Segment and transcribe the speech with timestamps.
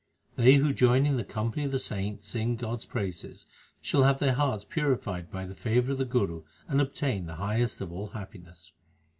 [0.35, 3.45] They who joining the company of the saints sing God s praises,
[3.81, 7.81] Shall have their hearts purified by the favour of the Guru and obtain the highest
[7.81, 8.71] of all happiness.